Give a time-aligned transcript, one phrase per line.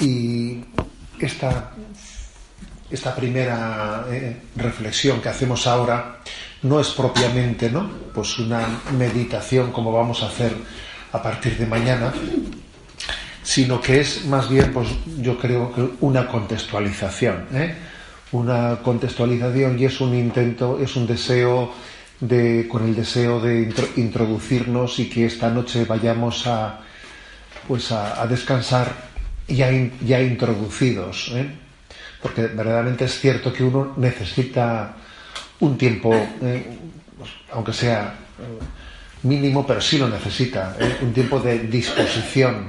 [0.00, 0.64] Y
[1.18, 1.72] esta,
[2.90, 6.18] esta primera eh, reflexión que hacemos ahora
[6.62, 7.88] no es propiamente ¿no?
[8.14, 10.52] Pues una meditación como vamos a hacer
[11.12, 12.12] a partir de mañana,
[13.42, 17.74] sino que es más bien, pues yo creo que una contextualización, ¿eh?
[18.32, 21.72] una contextualización y es un intento, es un deseo
[22.20, 26.80] de, con el deseo de introducirnos y que esta noche vayamos a,
[27.66, 29.07] pues a, descansar
[29.48, 29.70] ya,
[30.04, 31.48] ya introducidos, ¿eh?
[32.22, 34.94] porque verdaderamente es cierto que uno necesita
[35.60, 36.64] un tiempo, ¿eh?
[37.16, 38.64] pues, aunque sea eh,
[39.22, 42.68] mínimo, pero sí lo necesita, un tiempo de disposición.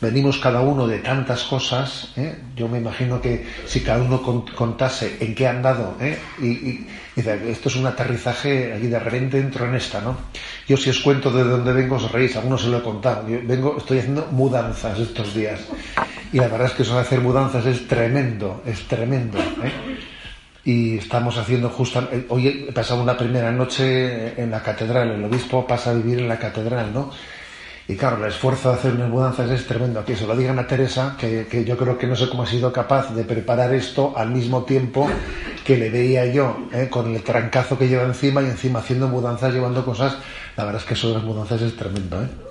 [0.00, 2.12] Venimos cada uno de tantas cosas,
[2.54, 5.96] yo me imagino que si cada uno contase en qué ha andado,
[6.40, 10.16] y, y, esto es un aterrizaje, y de repente entro en esta, ¿no?
[10.68, 13.28] Yo si os cuento de dónde vengo os reís, algunos se lo he contado.
[13.28, 15.62] Yo vengo, estoy haciendo mudanzas estos días.
[16.32, 19.38] Y la verdad es que eso de hacer mudanzas es tremendo, es tremendo.
[19.38, 19.98] ¿eh?
[20.64, 22.06] Y estamos haciendo justo...
[22.28, 26.28] Hoy he pasado una primera noche en la catedral, el obispo pasa a vivir en
[26.28, 27.10] la catedral, ¿no?
[27.90, 30.00] Y claro, el esfuerzo de hacer unas mudanzas es tremendo.
[30.00, 32.46] Aquí se lo digan a Teresa, que, que, yo creo que no sé cómo ha
[32.46, 35.08] sido capaz de preparar esto al mismo tiempo
[35.64, 36.88] que le veía yo, ¿eh?
[36.90, 40.18] con el trancazo que lleva encima y encima haciendo mudanzas, llevando cosas.
[40.58, 42.47] La verdad es que eso de las mudanzas es tremendo, ¿eh?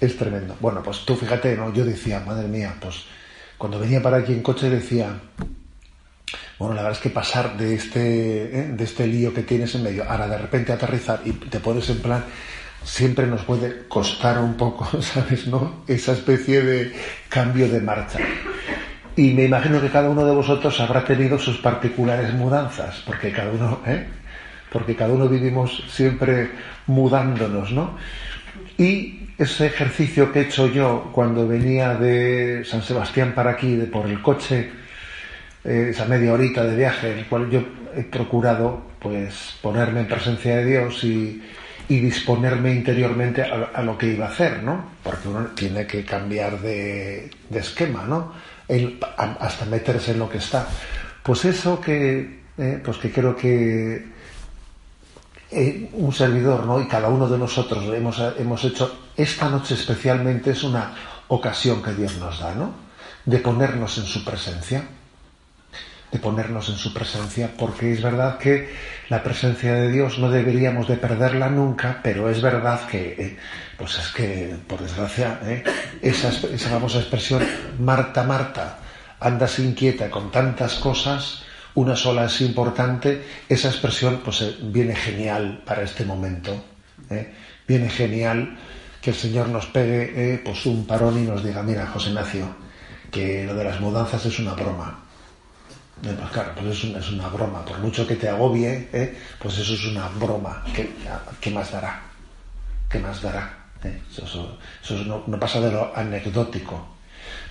[0.00, 0.56] Es tremendo.
[0.60, 1.72] Bueno, pues tú fíjate, ¿no?
[1.72, 3.04] Yo decía, madre mía, pues
[3.56, 5.18] cuando venía para aquí en coche decía,
[6.58, 8.68] bueno, la verdad es que pasar de este, ¿eh?
[8.72, 11.98] de este lío que tienes en medio, ahora de repente aterrizar y te pones en
[11.98, 12.24] plan,
[12.84, 15.46] siempre nos puede costar un poco, ¿sabes?
[15.48, 15.82] ¿No?
[15.86, 16.92] Esa especie de
[17.28, 18.18] cambio de marcha.
[19.16, 23.50] Y me imagino que cada uno de vosotros habrá tenido sus particulares mudanzas, porque cada
[23.50, 24.06] uno, ¿eh?
[24.72, 26.50] Porque cada uno vivimos siempre
[26.86, 27.96] mudándonos, ¿no?
[28.76, 33.86] Y ese ejercicio que he hecho yo cuando venía de San Sebastián para aquí, de
[33.86, 34.70] por el coche,
[35.64, 37.62] eh, esa media horita de viaje, en el cual yo
[37.96, 41.42] he procurado pues ponerme en presencia de Dios y,
[41.88, 44.90] disponerme interiormente a, lo que iba a hacer, ¿no?
[45.02, 48.34] Porque uno tiene que cambiar de, esquema, ¿no?
[49.16, 50.68] hasta meterse en lo que está.
[51.22, 54.04] Pues eso que, eh, pues que creo que
[55.50, 56.80] eh, un servidor, ¿no?
[56.80, 60.94] Y cada uno de nosotros hemos, hemos hecho, esta noche especialmente es una
[61.28, 62.74] ocasión que Dios nos da, ¿no?
[63.24, 64.84] De ponernos en su presencia.
[66.12, 68.74] De ponernos en su presencia, porque es verdad que
[69.08, 73.38] la presencia de Dios no deberíamos de perderla nunca, pero es verdad que, eh,
[73.76, 75.64] pues es que, por desgracia, ¿eh?
[76.00, 77.42] esa, esa famosa expresión,
[77.78, 78.78] Marta, Marta,
[79.20, 81.42] andas inquieta con tantas cosas,
[81.74, 86.64] una sola es importante, esa expresión pues eh, viene genial para este momento.
[87.10, 87.32] ¿eh?
[87.66, 88.58] Viene genial
[89.00, 92.48] que el Señor nos pegue eh, pues un parón y nos diga, mira, José Ignacio,
[93.10, 95.04] que lo de las mudanzas es una broma.
[96.02, 97.64] Pues claro, pues es una, broma.
[97.64, 100.64] Por mucho que te agobie, pues eso es una broma.
[101.40, 102.02] ¿Qué, más dará?
[102.88, 103.52] ¿Qué más dará?
[103.82, 104.58] Eso,
[105.26, 106.97] no pasa de lo anecdótico.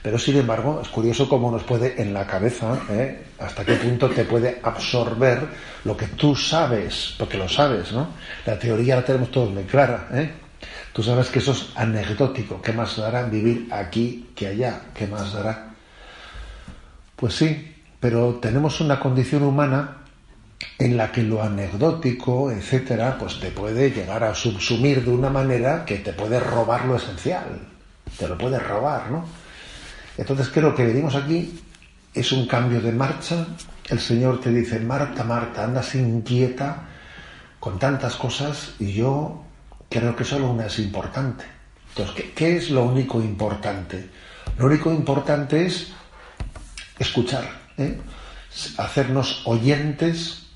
[0.01, 3.25] Pero sin embargo, es curioso cómo nos puede en la cabeza, ¿eh?
[3.39, 5.47] hasta qué punto te puede absorber
[5.83, 8.09] lo que tú sabes, porque lo sabes, ¿no?
[8.45, 10.31] La teoría la tenemos todos muy clara, ¿eh?
[10.93, 14.81] Tú sabes que eso es anecdótico, ¿qué más dará vivir aquí que allá?
[14.93, 15.69] ¿Qué más dará?
[17.15, 19.97] Pues sí, pero tenemos una condición humana
[20.79, 25.85] en la que lo anecdótico, etcétera, pues te puede llegar a subsumir de una manera
[25.85, 27.59] que te puede robar lo esencial,
[28.17, 29.25] te lo puede robar, ¿no?
[30.17, 31.59] Entonces creo que venimos aquí,
[32.13, 33.45] es un cambio de marcha,
[33.89, 36.83] el Señor te dice, Marta, Marta, andas inquieta
[37.59, 39.43] con tantas cosas y yo
[39.89, 41.45] creo que solo una es importante.
[41.89, 44.09] Entonces, ¿qué, es lo único importante?
[44.57, 45.87] Lo único importante es
[46.99, 47.45] escuchar,
[47.77, 47.99] ¿eh?
[48.77, 50.47] hacernos oyentes,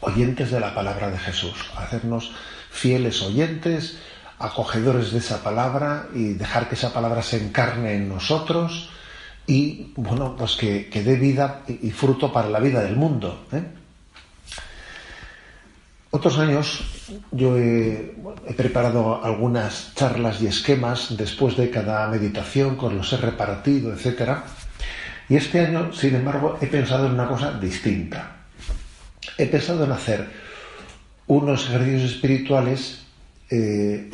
[0.00, 2.32] oyentes de la palabra de Jesús, hacernos
[2.70, 3.98] fieles oyentes,
[4.38, 8.90] acogedores de esa palabra y dejar que esa palabra se encarne en nosotros
[9.46, 13.46] y, bueno, pues que, dé vida y, fruto para la vida del mundo.
[13.52, 13.62] ¿eh?
[16.10, 16.84] Otros años
[17.30, 18.14] yo he,
[18.56, 24.38] preparado algunas charlas y esquemas después de cada meditación, con los he repartido, etc.
[25.28, 28.36] Y este año, sin embargo, he pensado en una cosa distinta.
[29.38, 30.28] He pensado en hacer
[31.26, 33.05] unos ejercicios espirituales
[33.50, 34.10] eh,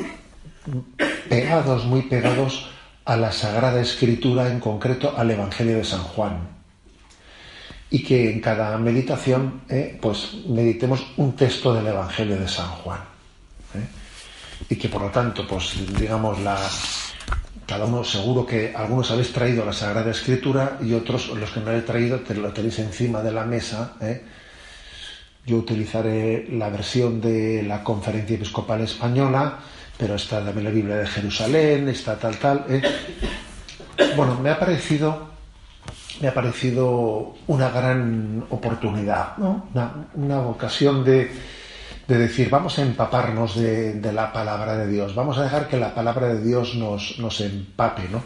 [1.29, 2.69] pegados, muy pegados
[3.05, 6.47] a la Sagrada Escritura, en concreto al Evangelio de San Juan.
[7.89, 12.99] Y que en cada meditación, eh, pues meditemos un texto del Evangelio de San Juan.
[13.75, 13.87] Eh.
[14.69, 16.57] Y que por lo tanto, pues digamos, la,
[17.67, 21.71] cada uno seguro que algunos habéis traído la Sagrada Escritura y otros, los que no
[21.71, 23.93] he traído, te lo tenéis encima de la mesa.
[24.01, 24.23] ¿eh?
[25.45, 29.59] Yo utilizaré la versión de la Conferencia Episcopal Española,
[29.97, 32.65] pero está también la Biblia de Jerusalén, está tal, tal.
[32.69, 32.81] ¿eh?
[34.15, 35.27] Bueno, me ha parecido,
[36.21, 39.67] me ha parecido una gran oportunidad, ¿no?
[40.15, 41.29] una, ocasión de,
[42.07, 45.77] de, decir, vamos a empaparnos de, de, la palabra de Dios, vamos a dejar que
[45.77, 48.23] la palabra de Dios nos, nos empape, ¿no?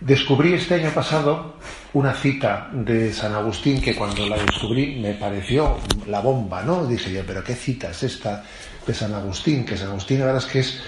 [0.00, 1.56] Descubrí este año pasado
[1.92, 6.86] una cita de San Agustín que cuando la descubrí me pareció la bomba, ¿no?
[6.86, 8.44] Dije yo, pero ¿qué cita es esta
[8.86, 9.64] de San Agustín?
[9.64, 10.80] Que San Agustín la verdad es que es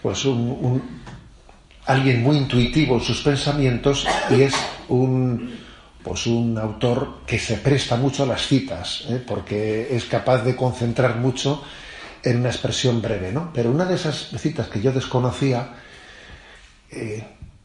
[0.00, 0.82] pues un,
[1.84, 4.54] alguien muy intuitivo en sus pensamientos y es
[4.88, 5.62] un
[6.02, 9.22] pues un autor que se presta mucho a las citas, ¿eh?
[9.26, 11.62] porque es capaz de concentrar mucho
[12.22, 13.50] en una expresión breve, ¿no?
[13.54, 15.70] Pero una de esas citas que yo desconocía
[16.90, 17.24] eh,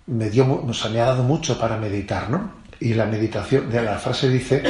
[0.09, 2.59] me dio, ha dado mucho para meditar, ¿no?
[2.79, 4.63] Y la meditación, de la frase dice,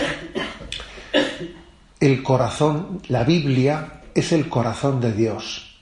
[1.99, 5.77] el corazón, la Biblia es el corazón de Dios.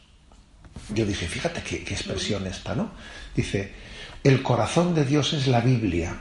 [0.94, 2.92] Yo dije, fíjate qué, qué expresión esta, ¿no?
[3.36, 3.74] Dice,
[4.24, 6.15] el corazón de Dios es la Biblia.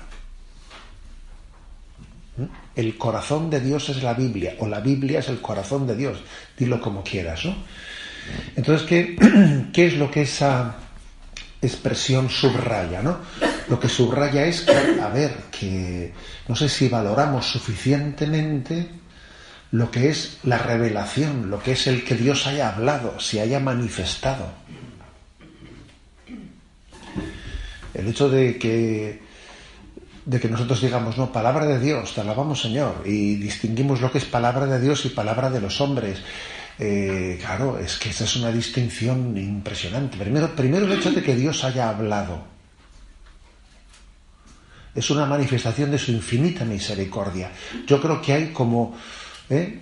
[2.39, 2.45] ¿Mm?
[2.75, 6.19] El corazón de Dios es la Biblia, o la Biblia es el corazón de Dios.
[6.57, 7.55] Dilo como quieras, ¿no?
[8.57, 10.86] Entonces, ¿qué, qué es lo que esa
[11.63, 13.19] expresión subraya, ¿no?
[13.69, 16.13] Lo que subraya es que, a ver, que
[16.49, 18.89] no sé si valoramos suficientemente
[19.73, 23.61] lo que es la revelación, lo que es el que Dios haya hablado, se haya
[23.61, 24.53] manifestado.
[27.95, 29.27] El hecho de que
[30.27, 34.19] de que nosotros digamos, no, palabra de Dios, te alabamos Señor, y distinguimos lo que
[34.19, 36.19] es palabra de Dios y palabra de los hombres,
[36.79, 40.19] eh, claro, es que esa es una distinción impresionante.
[40.19, 42.45] Primero, primero el hecho de que Dios haya hablado.
[44.95, 47.51] Es una manifestación de su infinita misericordia.
[47.87, 48.95] Yo creo que hay como...
[49.51, 49.81] ¿eh?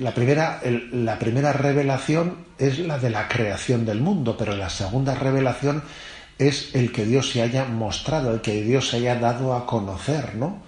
[0.00, 0.60] La, primera,
[0.92, 5.82] la primera revelación es la de la creación del mundo, pero la segunda revelación
[6.38, 10.36] es el que Dios se haya mostrado, el que Dios se haya dado a conocer,
[10.36, 10.62] ¿no?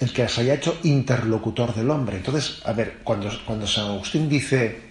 [0.00, 2.16] El que se haya hecho interlocutor del hombre.
[2.16, 3.30] Entonces, a ver, cuando,
[3.66, 4.90] San Agustín dice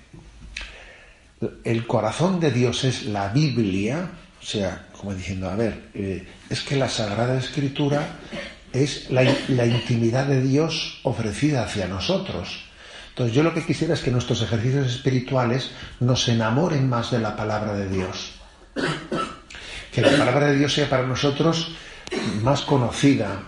[1.63, 6.61] el corazón de Dios es la Biblia, o sea, como diciendo, a ver, eh, es
[6.61, 8.19] que la Sagrada Escritura
[8.71, 12.65] es la, la, intimidad de Dios ofrecida hacia nosotros.
[13.09, 17.35] Entonces yo lo que quisiera es que nuestros ejercicios espirituales nos enamoren más de la
[17.35, 18.33] palabra de Dios.
[19.91, 21.71] Que la palabra de Dios sea para nosotros
[22.43, 23.41] más conocida,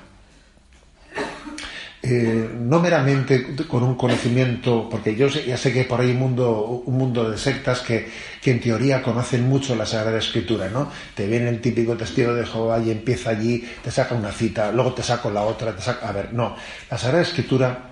[2.11, 6.83] eh, no meramente con un conocimiento, porque yo ya sé que por ahí un mundo,
[6.85, 8.09] un mundo de sectas que,
[8.41, 10.91] que, en teoría conocen mucho la Sagrada Escritura, ¿no?
[11.15, 14.93] Te viene el típico testigo de Jehová y empieza allí, te saca una cita, luego
[14.93, 16.07] te saco la otra, te saca...
[16.07, 16.55] A ver, no,
[16.89, 17.91] la Sagrada Escritura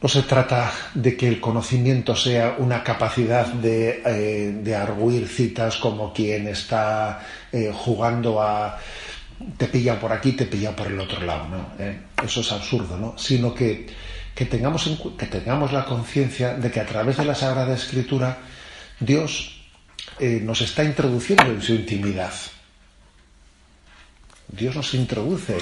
[0.00, 5.76] no se trata de que el conocimiento sea una capacidad de, eh, de arguir citas
[5.76, 7.20] como quien está
[7.52, 8.78] eh, jugando a
[9.56, 11.72] te pilla por aquí, te pilla por el otro lado, ¿no?
[11.78, 12.00] ¿Eh?
[12.22, 13.16] Eso es absurdo, ¿no?
[13.18, 13.86] Sino que,
[14.34, 18.38] que tengamos, que tengamos la conciencia de que a través de la Sagrada Escritura
[19.00, 19.60] Dios
[20.18, 22.32] eh, nos está introduciendo en su intimidad.
[24.48, 25.56] Dios nos introduce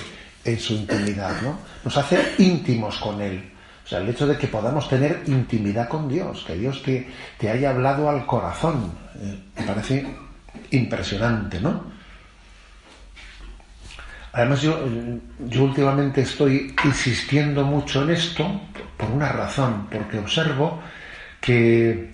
[0.45, 1.59] en su intimidad, ¿no?
[1.85, 3.53] Nos hace íntimos con Él.
[3.85, 7.09] O sea, el hecho de que podamos tener intimidad con Dios, que Dios te,
[7.39, 10.07] te haya hablado al corazón, eh, me parece
[10.71, 12.00] impresionante, ¿no?
[14.33, 14.79] Además, yo,
[15.49, 18.61] yo últimamente estoy insistiendo mucho en esto
[18.97, 20.81] por una razón, porque observo
[21.41, 22.11] que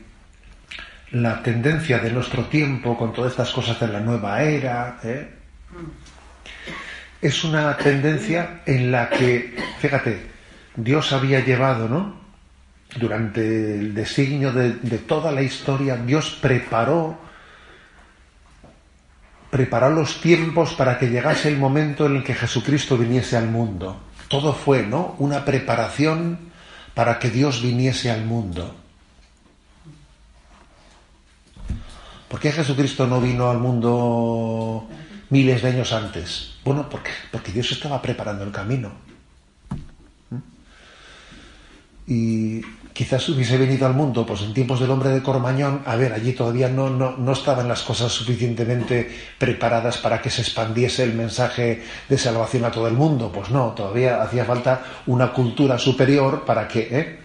[1.10, 5.28] la tendencia de nuestro tiempo con todas estas cosas de la nueva era ¿eh?
[7.20, 10.26] es una tendencia en la que, fíjate,
[10.74, 12.26] Dios había llevado, ¿no?
[12.96, 17.25] Durante el designio de, de toda la historia, Dios preparó
[19.56, 23.96] preparar los tiempos para que llegase el momento en el que Jesucristo viniese al mundo.
[24.28, 25.16] Todo fue, ¿no?
[25.18, 26.50] Una preparación
[26.92, 28.76] para que Dios viniese al mundo.
[32.28, 34.86] ¿Por qué Jesucristo no vino al mundo
[35.30, 36.58] miles de años antes?
[36.62, 38.92] Bueno, porque, porque Dios estaba preparando el camino.
[40.28, 42.12] ¿Mm?
[42.12, 42.60] Y
[42.96, 46.32] quizás hubiese venido al mundo, pues en tiempos del hombre de Cormañón, a ver, allí
[46.32, 51.82] todavía no, no, no, estaban las cosas suficientemente preparadas para que se expandiese el mensaje
[52.08, 53.30] de salvación a todo el mundo.
[53.30, 56.88] Pues no, todavía hacía falta una cultura superior para que...
[56.90, 57.18] ¿eh?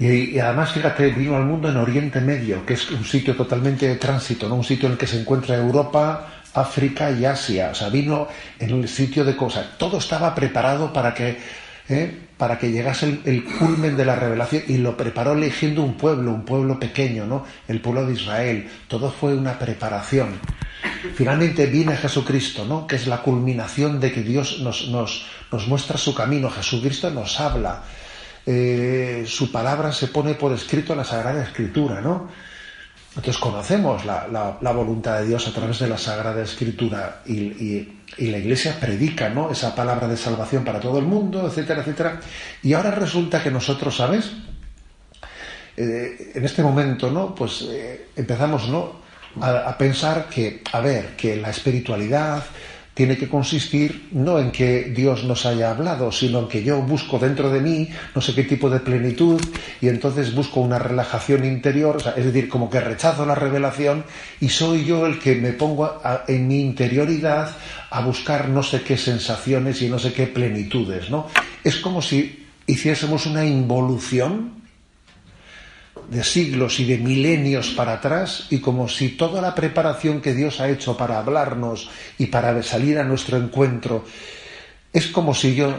[0.00, 3.94] Y, además, fíjate, vino al mundo en Oriente Medio, que es un sitio totalmente de
[3.94, 4.56] tránsito, ¿no?
[4.56, 7.70] un sitio en el que se encuentra Europa, África y Asia.
[7.70, 8.26] O sea, vino
[8.58, 9.78] en el sitio de cosas.
[9.78, 11.38] Todo estaba preparado para que,
[11.88, 12.18] ¿eh?
[12.36, 16.44] para que llegase el, culmen de la revelación y lo preparó eligiendo un pueblo, un
[16.44, 17.44] pueblo pequeño, ¿no?
[17.66, 18.68] El pueblo de Israel.
[18.88, 20.38] Todo fue una preparación.
[21.14, 22.86] Finalmente viene Jesucristo, ¿no?
[22.86, 26.50] Que es la culminación de que Dios nos, nos, nos muestra su camino.
[26.50, 27.82] Jesucristo nos habla
[28.48, 32.28] eh, su palabra se pone por escrito en la Sagrada Escritura, ¿no?
[33.16, 38.78] Entonces conocemos la, voluntad de Dios a través de la Sagrada Escritura y, la Iglesia
[38.78, 39.50] predica, ¿no?
[39.50, 42.20] Esa palabra de salvación para todo el mundo, etcétera, etcétera.
[42.62, 44.32] Y ahora resulta que nosotros, ¿sabes?
[45.76, 47.34] Eh, en este momento, ¿no?
[47.34, 49.04] Pues eh, empezamos, ¿no?
[49.38, 52.42] a pensar que, a ver, que la espiritualidad,
[52.96, 57.18] tiene que consistir no en que Dios nos haya hablado, sino en que yo busco
[57.18, 59.38] dentro de mí no sé qué tipo de plenitud
[59.82, 64.02] y entonces busco una relajación interior, es decir, como que rechazo la revelación
[64.40, 67.50] y soy yo el que me pongo en mi interioridad
[67.96, 71.28] a buscar no sé qué sensaciones y no sé qué plenitudes, ¿no?
[71.64, 74.62] Es como si hiciésemos una involución
[76.10, 80.60] de siglos y de milenios para atrás y como si toda la preparación que Dios
[80.60, 81.88] ha hecho para hablarnos
[82.18, 84.04] y para salir a nuestro encuentro
[84.92, 85.74] es como si yo,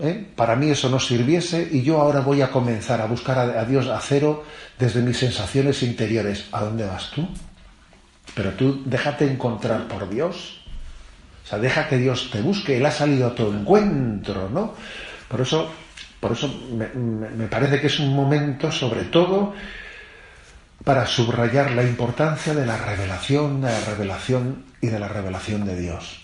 [0.00, 0.26] ¿eh?
[0.36, 3.86] para mí eso no sirviese y yo ahora voy a comenzar a buscar a, Dios
[3.86, 4.44] a cero
[4.78, 6.44] desde mis sensaciones interiores.
[6.52, 7.26] ¿A dónde vas tú?
[8.34, 10.59] Pero tú déjate encontrar por Dios.
[11.44, 12.76] O sea, deja que Dios te busque.
[12.76, 14.74] Él ha salido a tu encuentro, ¿no?
[15.28, 15.70] Por eso
[16.20, 19.54] por eso me, parece que es un momento, sobre todo,
[20.84, 25.80] para subrayar la importancia de la revelación, de la revelación y de la revelación de
[25.80, 26.20] Dios.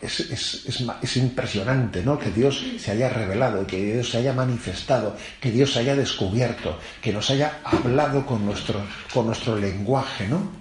[0.00, 2.18] es, impresionante ¿no?
[2.18, 6.78] que Dios se haya revelado, que Dios se haya manifestado, que Dios se haya descubierto,
[7.02, 8.80] que nos haya hablado con nuestro,
[9.12, 10.60] con nuestro lenguaje, ¿no?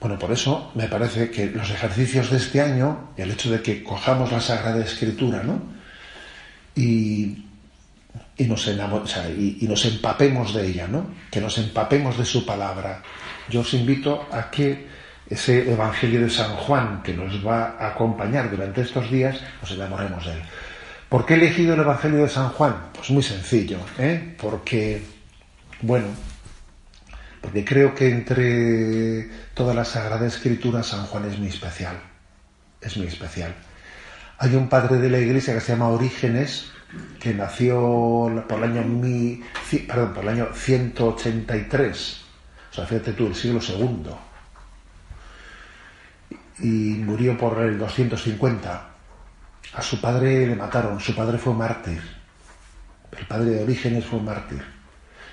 [0.00, 3.60] Bueno, por eso me parece que los ejercicios de este año, y el hecho de
[3.60, 5.60] que cojamos la Sagrada Escritura, ¿no?
[6.74, 7.44] Y,
[8.38, 11.06] nos y, nos empapemos de ella, ¿no?
[11.30, 13.02] Que nos empapemos de su palabra.
[13.50, 14.88] Yo os invito a que
[15.28, 20.24] ese Evangelio de San Juan que nos va a acompañar durante estos días, nos enamoremos
[20.24, 20.42] de él.
[21.10, 22.74] ¿Por qué he elegido el Evangelio de San Juan?
[22.94, 24.34] Pues muy sencillo, ¿eh?
[24.40, 25.02] Porque,
[25.82, 26.06] bueno,
[27.40, 31.96] porque creo que entre toda la Sagrada Escritura San Juan es muy especial,
[32.80, 33.54] es muy especial.
[34.38, 36.70] Hay un padre de la iglesia que se llama Orígenes,
[37.18, 39.42] que nació por el año, mi,
[39.86, 42.20] perdón, por el año 183,
[42.70, 44.18] o sea, fíjate tú, el siglo segundo,
[46.58, 46.68] y
[47.04, 48.86] murió por el 250.
[49.72, 52.02] A su padre le mataron, su padre fue mártir,
[53.16, 54.62] el padre de Orígenes fue mártir,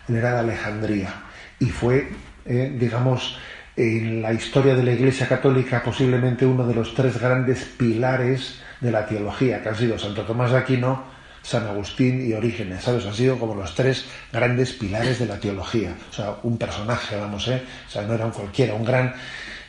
[0.07, 1.26] era de Alejandría
[1.59, 2.09] y fue,
[2.45, 3.37] eh, digamos,
[3.75, 8.91] en la historia de la Iglesia Católica posiblemente uno de los tres grandes pilares de
[8.91, 11.03] la teología, que han sido Santo Tomás de Aquino,
[11.41, 13.05] San Agustín y Orígenes, ¿sabes?
[13.05, 15.95] Han sido como los tres grandes pilares de la teología.
[16.09, 17.61] O sea, un personaje, vamos, ¿eh?
[17.87, 19.13] O sea, no era un cualquiera, un gran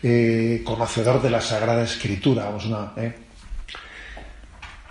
[0.03, 3.28] eh, conocedor de la Sagrada Escritura, vamos, ¿eh?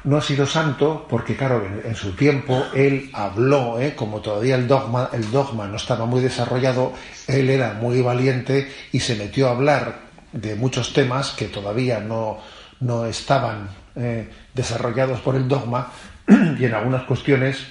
[0.04, 3.94] No ha sido santo porque, claro, en, su tiempo él habló, ¿eh?
[3.96, 6.94] como todavía el dogma, el dogma no estaba muy desarrollado,
[7.28, 10.00] él era muy valiente y se metió a hablar
[10.32, 12.40] de muchos temas que todavía no,
[12.80, 15.92] no estaban eh, desarrollados por el dogma
[16.28, 17.66] y en algunas cuestiones,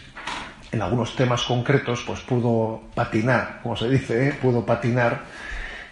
[0.73, 4.38] en algunos temas concretos, pues pudo patinar, como se dice, ¿eh?
[4.40, 5.23] pudo patinar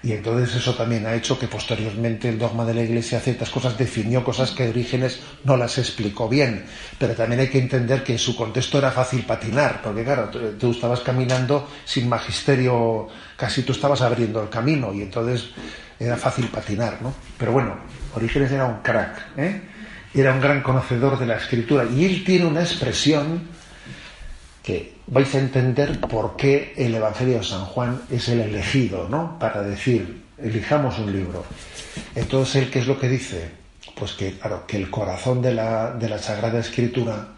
[0.05, 3.79] y entonces eso también ha hecho que posteriormente el dogma de la Iglesia ciertas cosas
[3.79, 6.67] definió cosas que Orígenes no las explicó bien.
[6.99, 10.73] Pero también hay que entender que en su contexto era fácil patinar, porque claro, tú,
[10.73, 15.49] estabas caminando sin magisterio, casi tú estabas abriendo el camino y entonces
[15.99, 17.15] era fácil patinar, ¿no?
[17.39, 17.75] Pero bueno,
[18.15, 19.63] Orígenes era un crack, ¿eh?
[20.13, 23.54] Era un gran conocedor de la escritura y él tiene una expresión
[24.65, 29.39] que vais a entender por qué el Evangelio de San Juan es el elegido, ¿no?
[29.39, 31.45] Para decir, elijamos un libro.
[32.15, 33.51] Entonces, ¿él qué es lo que dice?
[33.95, 37.29] Pues que, claro, que el corazón de la, de la Sagrada Escritura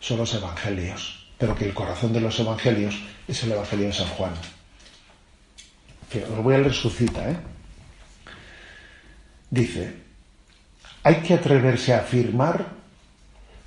[0.00, 1.26] son los Evangelios.
[1.38, 4.32] pero que el corazón de los evangelios es el Evangelio de San Juan.
[6.36, 7.36] os voy a leer su cita, ¿eh?
[9.50, 9.94] Dice,
[11.04, 12.66] hay que atreverse a afirmar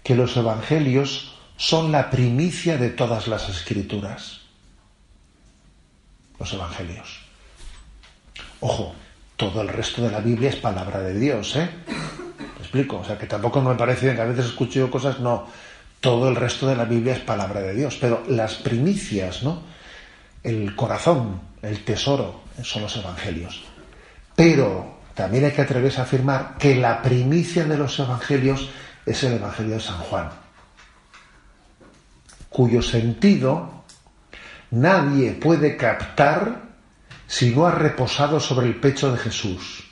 [0.04, 1.31] que los evangelios
[1.62, 4.40] son la primicia de todas las escrituras.
[6.40, 7.20] Los evangelios.
[8.62, 8.96] Ojo,
[9.38, 11.70] todo el resto de la Biblia es palabra de Dios, ¿eh?
[12.40, 12.98] ¿Me explico?
[12.98, 15.46] O sea, que tampoco me parece que a veces escucho cosas, no.
[16.00, 19.62] Todo el resto de la Biblia es palabra de Dios, pero las primicias, ¿no?
[20.42, 23.62] El corazón, el tesoro, son los evangelios.
[24.36, 28.68] Pero también hay que atreverse a afirmar que la primicia de los evangelios
[29.06, 30.32] es el Evangelio de San Juan,
[32.52, 33.84] cuyo sentido
[34.70, 36.70] nadie puede captar
[37.26, 39.86] si no ha reposado sobre el pecho de Jesús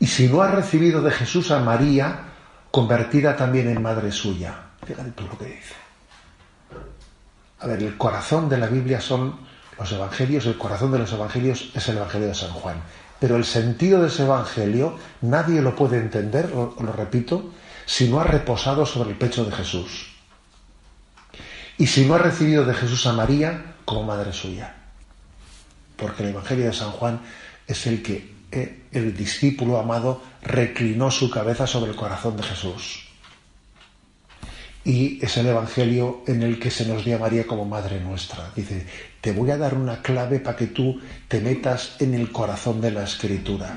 [0.00, 2.20] y si no ha recibido de Jesús a María,
[2.70, 4.54] convertida también en madre suya.
[4.86, 5.74] Fíjate tú lo que dice.
[7.60, 9.34] A ver, el corazón de la Biblia son
[9.76, 12.76] los evangelios, el corazón de los evangelios es el Evangelio de San Juan.
[13.18, 17.52] Pero el sentido de ese Evangelio nadie lo puede entender, lo, lo repito,
[17.84, 20.07] si no ha reposado sobre el pecho de Jesús.
[21.78, 24.74] Y si no ha recibido de Jesús a María como madre suya.
[25.96, 27.20] Porque el Evangelio de San Juan
[27.66, 33.04] es el que eh, el discípulo amado reclinó su cabeza sobre el corazón de Jesús.
[34.84, 38.50] Y es el Evangelio en el que se nos dio a María como Madre nuestra.
[38.56, 38.86] Dice,
[39.20, 42.90] te voy a dar una clave para que tú te metas en el corazón de
[42.90, 43.76] la Escritura.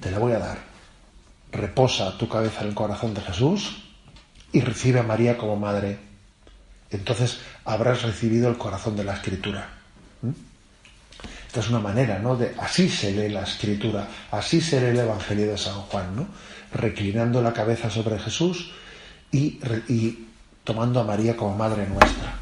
[0.00, 0.58] Te la voy a dar.
[1.50, 3.82] Reposa tu cabeza en el corazón de Jesús
[4.52, 6.13] y recibe a María como Madre.
[6.94, 9.68] Entonces habrás recibido el corazón de la Escritura.
[10.22, 10.30] ¿Mm?
[11.54, 12.34] Esta es una manera, ¿no?
[12.34, 16.26] De, así se lee la escritura, así se lee el Evangelio de San Juan, ¿no?
[16.72, 18.72] Reclinando la cabeza sobre Jesús
[19.30, 19.60] y,
[20.64, 22.34] tomando a María como madre nuestra.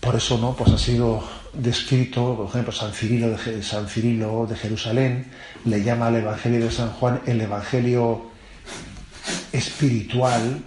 [0.00, 0.56] Por eso, ¿no?
[0.56, 5.30] Pues ha sido descrito, por ejemplo, San Cirilo de, San Cirilo de Jerusalén
[5.66, 8.30] le llama al Evangelio de San Juan el Evangelio
[9.52, 10.62] espiritual,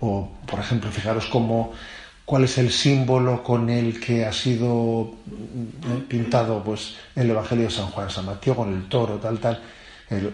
[0.00, 1.72] o, por ejemplo, fijaros cómo
[2.30, 7.72] cuál es el símbolo con el que ha sido eh, pintado pues el Evangelio de
[7.72, 9.60] San Juan, San Mateo con el toro, tal, tal,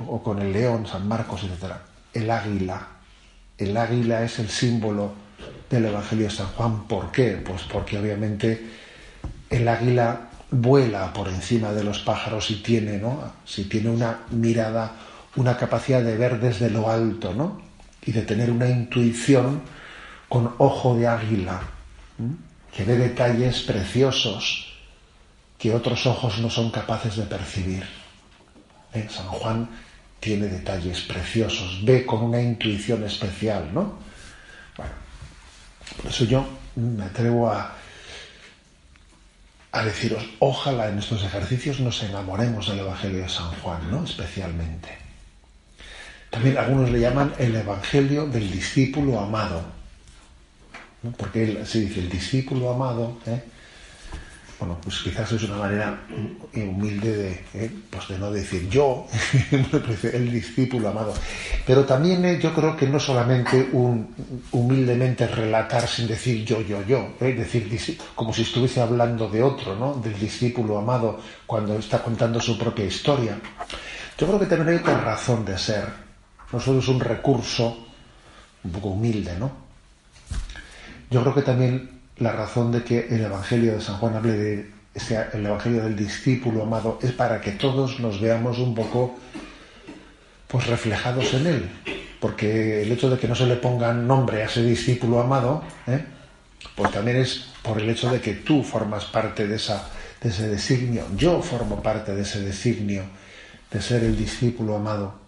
[0.06, 1.72] o con el león, San Marcos, etc.
[2.12, 2.86] El águila.
[3.56, 5.12] El águila es el símbolo
[5.70, 6.84] del Evangelio de San Juan.
[6.86, 7.42] ¿Por qué?
[7.42, 8.66] Pues porque obviamente
[9.48, 13.32] el águila vuela por encima de los pájaros y tiene, ¿no?
[13.46, 14.92] Si tiene una mirada,
[15.36, 17.65] una capacidad de ver desde lo alto, ¿no?
[18.06, 19.62] Y de tener una intuición
[20.28, 21.60] con ojo de águila
[22.74, 24.72] que ve detalles preciosos
[25.58, 27.84] que otros ojos no son capaces de percibir.
[28.92, 29.08] ¿Eh?
[29.10, 29.68] San Juan
[30.20, 33.98] tiene detalles preciosos, ve con una intuición especial, ¿no?
[34.76, 34.92] Bueno,
[35.96, 37.74] por eso yo me atrevo a,
[39.72, 44.04] a deciros, ojalá en estos ejercicios nos enamoremos del Evangelio de San Juan, ¿no?
[44.04, 45.05] Especialmente.
[46.36, 49.76] También algunos le llaman el Evangelio del discípulo amado
[51.16, 53.42] porque él se dice el discípulo amado, ¿eh?
[54.58, 55.98] bueno, pues quizás es una manera
[56.54, 57.70] humilde de, ¿eh?
[57.90, 59.06] pues de no decir yo,
[60.12, 61.14] el discípulo amado.
[61.66, 62.38] Pero también ¿eh?
[62.38, 64.14] yo creo que no solamente un
[64.52, 69.74] humildemente relatar sin decir yo, yo, yo, es decir, como si estuviese hablando de otro,
[69.76, 69.94] ¿no?
[69.94, 73.38] Del discípulo amado cuando está contando su propia historia.
[74.18, 76.05] Yo creo que también hay otra razón de ser.
[76.52, 77.86] No solo es un recurso
[78.64, 79.50] un poco humilde, ¿no?
[81.10, 84.76] Yo creo que también la razón de que el Evangelio de San Juan hable de
[85.34, 89.16] el Evangelio del discípulo amado es para que todos nos veamos un poco
[90.48, 91.70] pues reflejados en él.
[92.20, 96.02] Porque el hecho de que no se le ponga nombre a ese discípulo amado, ¿eh?
[96.74, 99.88] pues también es por el hecho de que tú formas parte de, esa,
[100.22, 101.04] de ese designio.
[101.14, 103.04] Yo formo parte de ese designio
[103.70, 105.25] de ser el discípulo amado.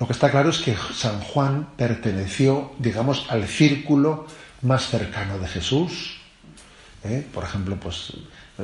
[0.00, 4.26] Lo que está claro es que San Juan perteneció, digamos, al círculo
[4.62, 6.16] más cercano de Jesús.
[7.04, 7.24] ¿eh?
[7.32, 8.12] Por ejemplo, pues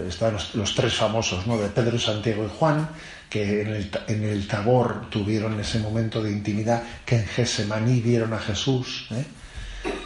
[0.09, 1.57] están los, tres famosos, ¿no?
[1.57, 2.89] De Pedro, Santiago y Juan,
[3.31, 9.07] que en el, Tabor tuvieron ese momento de intimidad, que en Gesemaní vieron a Jesús
[9.11, 9.25] ¿eh?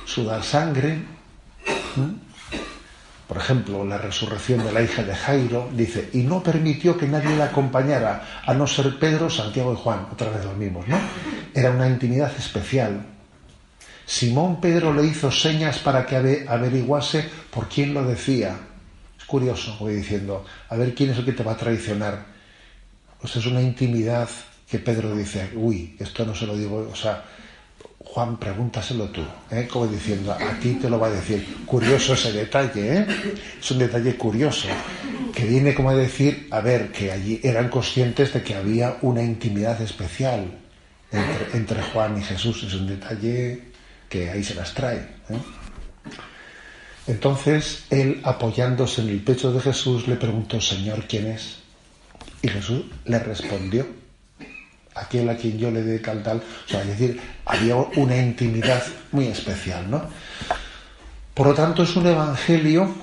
[0.04, 0.98] sudar sangre.
[3.32, 7.34] Por ejemplo, la resurrección de la hija de Jairo dice, y no permitió que nadie
[7.34, 10.98] la acompañara, a no ser Pedro, Santiago y Juan, otra vez los mismos, ¿no?
[11.54, 13.06] Era una intimidad especial.
[14.04, 18.54] Simón Pedro le hizo señas para que averiguase por quién lo decía.
[19.18, 22.26] Es curioso, voy diciendo, a ver quién es el que te va a traicionar.
[23.18, 24.28] Pues es una intimidad
[24.68, 27.24] que Pedro dice, uy, esto no se lo digo, o sea,
[28.04, 29.68] Juan, pregúntaselo tú, ¿eh?
[29.70, 31.64] como diciendo, a ti te lo va a decir.
[31.64, 33.06] Curioso ese detalle, ¿eh?
[33.60, 34.68] Es un detalle curioso,
[35.34, 39.22] que viene como a decir, a ver, que allí eran conscientes de que había una
[39.22, 40.58] intimidad especial
[41.52, 42.64] entre, Juan y Jesús.
[42.64, 43.62] Es un detalle
[44.08, 44.98] que ahí se las trae.
[44.98, 45.38] ¿eh?
[47.06, 51.58] Entonces, él, apoyándose en el pecho de Jesús, le preguntó, Señor, ¿quién es?
[52.42, 53.86] Y Jesús le respondió,
[54.94, 56.38] aquel a quien yo le dé tal, tal.
[56.38, 60.02] O sea, es decir, había una intimidad muy especial, ¿no?
[61.34, 62.94] Por lo tanto, es un evangelio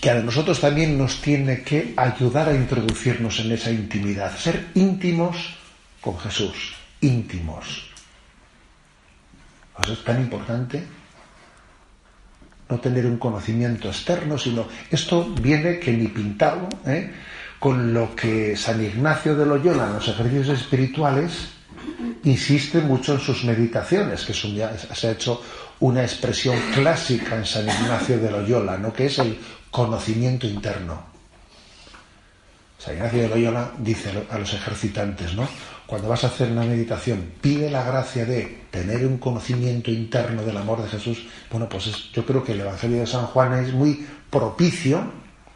[0.00, 5.54] que a nosotros también nos tiene que ayudar a introducirnos en esa intimidad, ser íntimos
[6.00, 7.90] con Jesús, íntimos.
[9.82, 10.84] Eso es tan importante
[12.68, 17.10] no tener un conocimiento externo, sino esto viene que ni pintado, ¿eh?
[17.58, 21.48] Con lo que San Ignacio de Loyola en los ejercicios espirituales
[22.24, 25.42] insiste mucho en sus meditaciones, que se ha hecho
[25.80, 28.92] una expresión clásica en San Ignacio de Loyola, ¿no?
[28.92, 29.38] que es el
[29.70, 31.02] conocimiento interno.
[32.78, 35.48] San Ignacio de Loyola dice a los ejercitantes, ¿no?
[35.86, 40.56] Cuando vas a hacer una meditación, pide la gracia de tener un conocimiento interno del
[40.58, 41.26] amor de Jesús.
[41.50, 45.10] Bueno, pues yo creo que el Evangelio de San Juan es muy propicio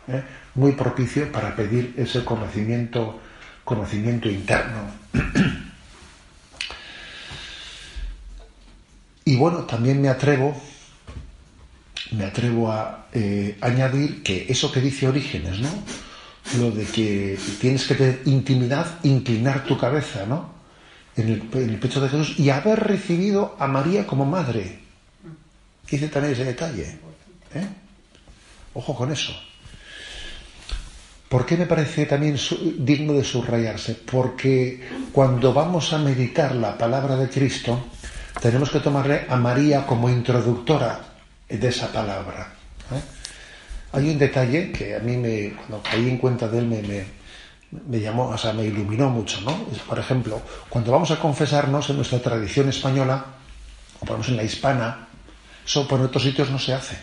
[0.09, 0.23] ¿eh?
[0.55, 3.21] Muy propicio para pedir ese conocimiento,
[3.65, 4.91] conocimiento interno.
[9.25, 10.61] y bueno, también me atrevo,
[12.13, 15.71] me atrevo a eh, añadir que eso que dice Orígenes, ¿no?
[16.59, 20.53] Lo de que tienes que tener intimidad, inclinar tu cabeza, ¿no?
[21.17, 24.81] En el, pecho de Jesús y haber recibido a María como madre.
[25.91, 26.99] Dice también ese detalle.
[27.55, 27.69] ¿eh?
[28.73, 29.35] Ojo con eso.
[31.33, 32.37] ¿Por qué me parece también
[32.77, 33.95] digno de subrayarse?
[33.95, 37.87] Porque cuando vamos a meditar la palabra de Cristo,
[38.39, 41.01] tenemos que tomarle a María como introductora
[41.49, 42.53] de esa palabra.
[42.93, 43.01] ¿eh?
[43.93, 48.29] Hay un detalle que a mí, me, cuando caí en cuenta de él, me, llamó,
[48.29, 49.57] o sea, me iluminó mucho, ¿no?
[49.89, 53.25] Por ejemplo, cuando vamos a confesarnos en nuestra tradición española,
[54.01, 55.09] o por en la hispana,
[55.65, 56.99] eso por otros sitios no se hace.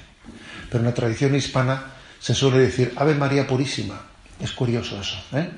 [0.69, 4.08] Pero en la tradición hispana se suele decir Ave María Purísima.
[4.39, 5.17] Es curioso eso.
[5.33, 5.49] ¿eh?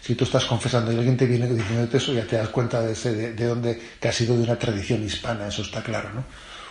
[0.00, 2.92] Si tú estás confesando y alguien te viene diciendo eso, ya te das cuenta de,
[2.92, 6.10] ese, de, dónde, que ha sido de una tradición hispana, eso está claro.
[6.12, 6.24] ¿no?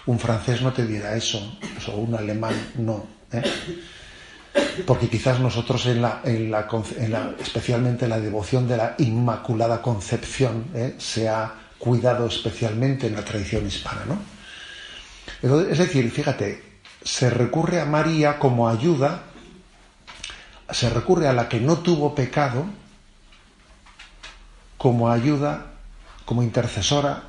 [0.06, 3.06] Un francés no te dirá eso, o un alemán no.
[3.32, 3.42] ¿eh?
[4.86, 10.66] Porque quizás nosotros, en la, en la, especialmente en la devoción de la Inmaculada Concepción,
[10.76, 10.96] ¿eh?
[10.98, 14.02] se ha cuidado especialmente en la tradición hispana.
[14.08, 15.62] ¿no?
[15.72, 16.62] es decir, fíjate,
[17.02, 19.31] se recurre a María como ayuda
[20.72, 22.66] se recurre a la que no tuvo pecado
[24.78, 25.74] como ayuda,
[26.26, 27.24] como intercesora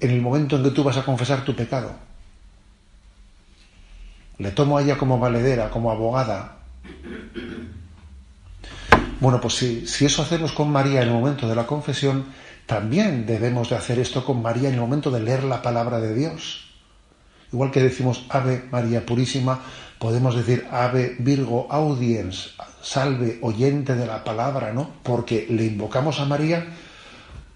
[0.00, 1.92] en el momento en que tú vas a confesar tu pecado.
[4.38, 6.58] Le tomo a ella como valedera, como abogada.
[9.20, 12.26] Bueno, pues si, si eso hacemos con María en el momento de la confesión,
[12.66, 16.14] también debemos de hacer esto con María en el momento de leer la palabra de
[16.14, 16.68] Dios.
[17.52, 19.60] Igual que decimos Ave María Purísima,
[19.98, 24.90] podemos decir Ave Virgo Audiens, salve oyente de la palabra, ¿no?
[25.02, 26.66] Porque le invocamos a María,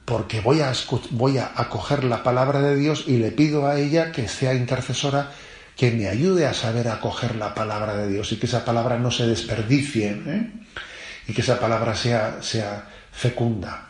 [0.05, 0.73] porque voy a,
[1.11, 5.31] voy acoger la palabra de Dios y le pido a ella que sea intercesora,
[5.77, 9.11] que me ayude a saber acoger la palabra de Dios y que esa palabra no
[9.11, 10.53] se desperdicie ¿eh?
[11.29, 13.89] y que esa palabra sea, sea fecunda.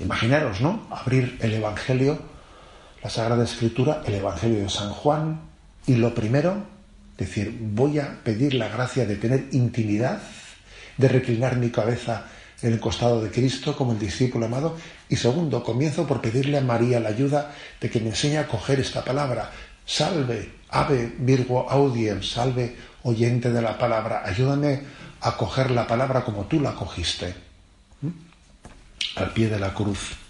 [0.00, 0.88] Imaginaros, ¿no?
[0.90, 2.18] Abrir el Evangelio,
[3.02, 5.40] la Sagrada Escritura, el Evangelio de San Juan,
[5.86, 6.71] y lo primero
[7.26, 10.20] decir, voy a pedir la gracia de tener intimidad,
[10.96, 12.26] de reclinar mi cabeza
[12.62, 14.76] en el costado de Cristo como el discípulo amado.
[15.08, 18.80] Y segundo, comienzo por pedirle a María la ayuda de que me enseñe a coger
[18.80, 19.50] esta palabra.
[19.84, 24.22] Salve, ave Virgo audien, salve oyente de la palabra.
[24.24, 24.82] Ayúdame
[25.20, 27.34] a coger la palabra como tú la cogiste,
[29.16, 30.21] al pie de la cruz.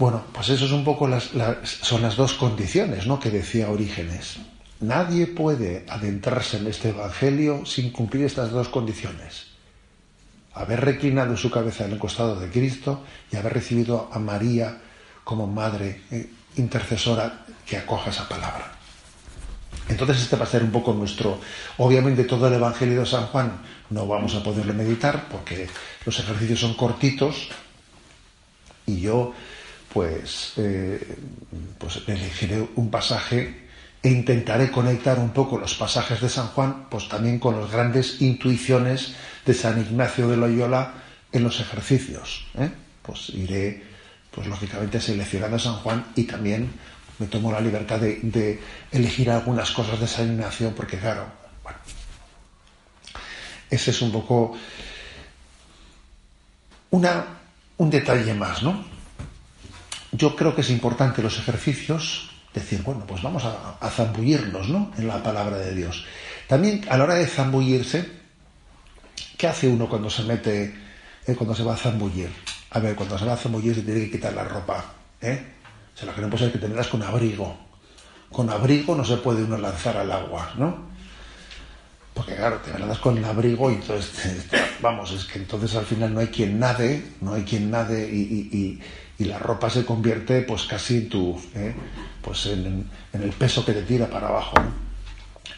[0.00, 1.28] Bueno, pues eso es un poco las,
[1.62, 3.20] son las dos condiciones ¿no?
[3.20, 4.38] que decía Orígenes.
[4.80, 9.48] Nadie puede adentrarse en este Evangelio sin cumplir estas dos condiciones.
[10.54, 14.78] Haber reclinado su cabeza en el costado de Cristo y haber recibido a María
[15.22, 18.72] como madre eh, intercesora que acoja esa palabra.
[19.90, 21.38] Entonces este va a ser un poco nuestro...
[21.76, 23.52] Obviamente todo el Evangelio de San Juan
[23.90, 25.68] no vamos a poderlo meditar porque
[26.06, 27.50] los ejercicios son cortitos
[28.86, 29.34] y yo
[29.92, 31.16] pues, eh,
[31.78, 33.68] pues elegiré un pasaje
[34.02, 38.22] e intentaré conectar un poco los pasajes de San Juan, pues también con las grandes
[38.22, 40.94] intuiciones de San Ignacio de Loyola
[41.32, 42.46] en los ejercicios.
[42.58, 42.70] ¿eh?
[43.02, 43.82] Pues iré,
[44.30, 46.70] pues lógicamente seleccionando a San Juan y también
[47.18, 51.26] me tomo la libertad de, elegir algunas cosas de San Ignacio, porque claro,
[53.68, 54.56] ese es un poco
[56.90, 57.24] una,
[57.76, 58.99] un detalle más, ¿no?
[60.12, 64.90] Yo creo que es importante los ejercicios, decir, bueno, pues vamos a, zambullirnos, ¿no?
[64.98, 66.04] En la palabra de Dios.
[66.48, 68.08] También a la hora de zambullirse,
[69.36, 70.74] ¿qué hace uno cuando se mete,
[71.26, 72.30] eh, cuando se va a zambullir?
[72.70, 74.84] A ver, cuando se va a zambullir se tiene que quitar la ropa,
[75.20, 75.46] ¿eh?
[75.94, 77.56] O sea, lo que no puede ser que tenerlas con abrigo.
[78.30, 80.90] Con abrigo no se puede uno lanzar al agua, ¿no?
[82.14, 84.46] Porque claro, te lanzas con el abrigo y entonces,
[84.82, 88.80] vamos, es que entonces al final no hay quien nade, no hay quien nade y,
[89.24, 91.74] la ropa se convierte pues casi en tu, ¿eh?
[92.22, 94.54] pues en, el peso que te tira para abajo.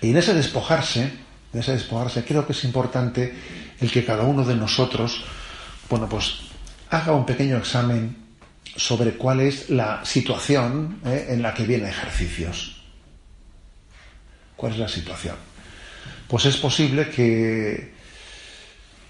[0.00, 1.12] Y en ese despojarse,
[1.52, 3.32] en ese despojarse, creo que es importante
[3.80, 5.24] el que cada uno de nosotros,
[5.88, 6.40] bueno, pues
[6.90, 8.16] haga un pequeño examen
[8.76, 12.82] sobre cuál es la situación eh, en la que viene ejercicios.
[14.56, 15.36] ¿Cuál es la situación?
[16.28, 17.92] Pues es posible que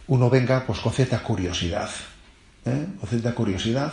[0.09, 1.89] uno venga pues, con cierta curiosidad,
[2.67, 2.87] ¿eh?
[2.99, 3.93] con cierta curiosidad,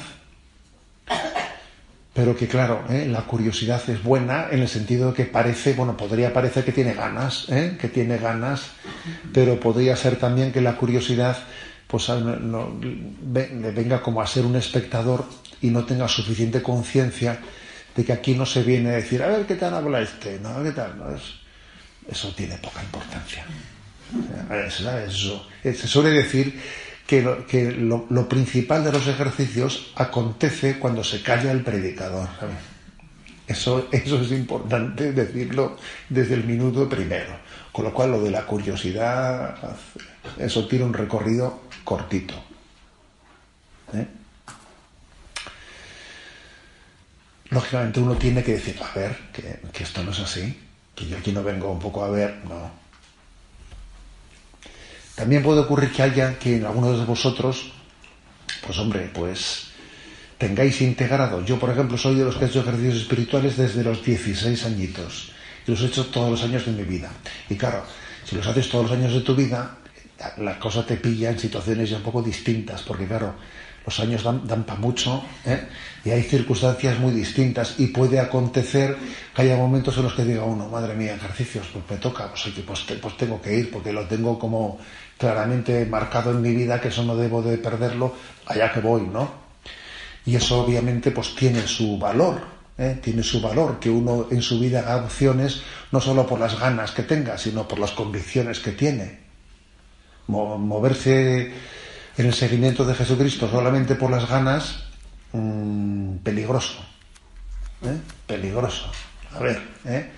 [2.13, 3.07] pero que claro, ¿eh?
[3.07, 6.93] la curiosidad es buena en el sentido de que parece, bueno, podría parecer que tiene
[6.93, 8.71] ganas, que tiene ganas,
[9.33, 11.37] pero podría ser también que la curiosidad
[11.87, 12.77] pues no,
[13.21, 15.25] venga como a ser un espectador
[15.61, 17.39] y no tenga suficiente conciencia
[17.95, 20.63] de que aquí no se viene a decir, a ver qué tal habla este, no,
[20.63, 21.21] qué tal, no, es,
[22.07, 23.43] eso tiene poca importancia.
[24.67, 26.59] Eso, se suele decir
[27.09, 32.29] que, lo, principal de los ejercicios acontece cuando se calla el predicador.
[33.47, 35.75] Eso, eso es importante decirlo
[36.07, 37.35] desde el minuto primero.
[37.71, 39.55] Con lo cual lo de la curiosidad,
[40.37, 42.35] eso tiene un recorrido cortito.
[43.95, 44.05] ¿eh?
[47.49, 49.17] Lógicamente uno tiene que decir, a ver,
[49.73, 50.59] que esto no es así,
[50.93, 52.88] que yo aquí no vengo un poco a ver, no.
[55.19, 57.73] También puede ocurrir que haya que en algunos de vosotros,
[58.65, 59.67] pues hombre, pues
[60.37, 61.43] tengáis integrado.
[61.43, 65.33] Yo, por ejemplo, soy de los que he hecho ejercicios espirituales desde los 16 añitos.
[65.67, 67.11] Y los he hecho todos los años de mi vida.
[67.49, 67.83] Y claro,
[68.23, 69.75] si los haces todos los años de tu vida,
[70.37, 73.35] la cosa te pilla en situaciones ya un poco distintas, porque claro,
[73.89, 75.67] los años dan, para mucho ¿eh?
[76.05, 78.95] y hay circunstancias muy distintas y puede acontecer
[79.33, 82.53] que haya momentos en los que diga uno, madre mía, ejercicios, pues me toca, pues,
[82.63, 84.77] pues, pues, tengo que ir porque lo tengo como
[85.17, 88.13] claramente marcado en mi vida que eso no debo de perderlo
[88.45, 89.49] allá que voy, ¿no?
[90.23, 92.39] Y eso obviamente pues tiene su valor,
[92.77, 92.99] ¿eh?
[93.01, 96.91] tiene su valor que uno en su vida haga opciones no solo por las ganas
[96.91, 99.29] que tenga, sino por las convicciones que tiene
[100.27, 101.51] moverse
[102.17, 104.83] en el seguimiento de Jesucristo solamente por las ganas,
[105.33, 106.79] mm, peligroso.
[107.83, 107.97] ¿eh?
[108.27, 108.91] Peligroso.
[109.33, 110.09] A ver, ¿eh?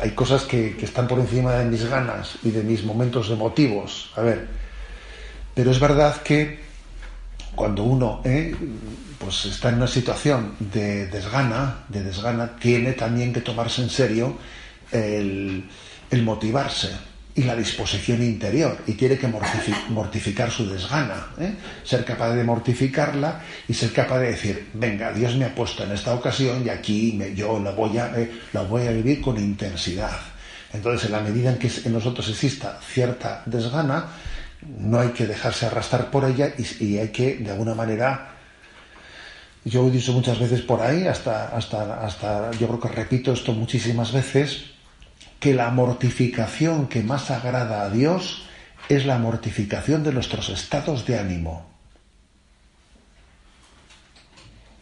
[0.00, 4.12] hay cosas que, están por encima de mis ganas y de mis momentos emotivos.
[4.16, 4.48] A ver,
[5.54, 6.60] pero es verdad que
[7.54, 8.54] cuando uno ¿eh?
[9.18, 14.36] pues está en una situación de desgana, de desgana, tiene también que tomarse en serio
[14.92, 15.64] el
[16.22, 21.54] motivarse y la disposición interior y tiene que mortificar su desgana, ¿eh?
[21.84, 25.92] ser capaz de mortificarla y ser capaz de decir, venga, Dios me ha puesto en
[25.92, 30.18] esta ocasión y aquí yo la voy, a, eh, la voy a vivir con intensidad.
[30.72, 34.06] Entonces, en la medida en que en nosotros exista cierta desgana,
[34.78, 38.34] no hay que dejarse arrastrar por ella y, y hay que, de alguna manera,
[39.64, 43.52] yo he dicho muchas veces por ahí, hasta, hasta, hasta, yo creo que repito esto
[43.52, 44.64] muchísimas veces,
[45.40, 48.44] que la mortificación que más agrada a Dios
[48.88, 51.66] es la mortificación de nuestros estados de ánimo.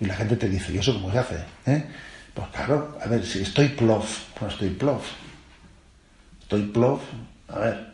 [0.00, 1.44] Y la gente te dice, ¿y eso cómo se hace?
[1.66, 1.86] ¿Eh?
[2.34, 5.04] Pues claro, a ver, si estoy plof, pues estoy plof.
[6.42, 7.02] Estoy plof,
[7.48, 7.90] a ver,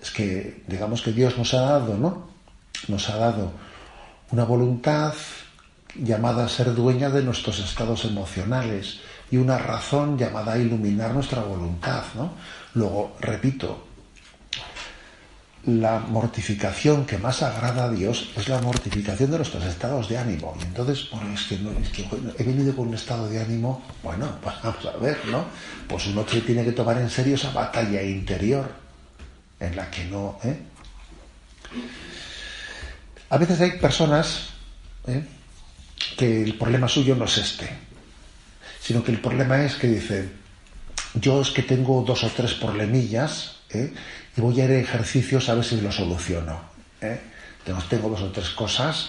[0.00, 2.28] es que digamos que Dios nos ha dado, ¿no?
[2.88, 3.52] Nos ha dado
[4.30, 5.14] una voluntad
[5.94, 11.42] llamada a ser dueña de nuestros estados emocionales, y una razón llamada a iluminar nuestra
[11.42, 12.04] voluntad.
[12.14, 12.32] ¿no?
[12.74, 13.86] Luego, repito,
[15.66, 20.54] la mortificación que más agrada a Dios es la mortificación de nuestros estados de ánimo.
[20.60, 21.42] Y entonces, bueno, es
[21.88, 22.04] que,
[22.38, 25.44] he venido con un estado de ánimo, bueno, pues vamos a ver, ¿no?
[25.88, 28.70] Pues uno tiene que tomar en serio esa batalla interior
[29.60, 30.38] en la que no...
[30.44, 30.58] ¿eh?
[33.30, 34.50] A veces hay personas
[35.06, 35.24] ¿eh?
[36.16, 37.68] que el problema suyo no es este,
[38.84, 40.28] sino que el problema es que dice,
[41.14, 43.90] yo es que tengo dos o tres problemillas ¿eh?
[44.36, 46.60] y voy a ir a ejercicios a ver si lo soluciono.
[47.00, 47.18] ¿eh?
[47.64, 49.08] Tengo, dos o tres cosas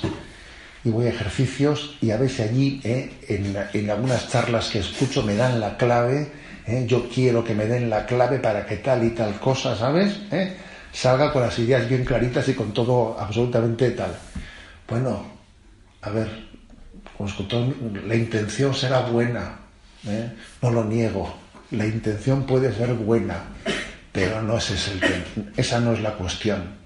[0.85, 3.17] y voy a ejercicios y a veces allí, ¿eh?
[3.27, 6.31] en, en, algunas charlas que escucho, me dan la clave.
[6.87, 10.21] Yo quiero que me den la clave para que tal y tal cosa, ¿sabes?
[10.93, 14.15] Salga con las ideas bien claritas y con todo absolutamente tal.
[14.87, 15.25] Bueno,
[16.01, 16.29] a ver,
[17.17, 17.33] pues
[18.05, 19.64] la intención será buena,
[20.07, 20.31] ¿eh?
[20.61, 21.35] no lo niego,
[21.71, 23.43] la intención puede ser buena,
[24.11, 26.85] pero no ese es el esa no es la cuestión.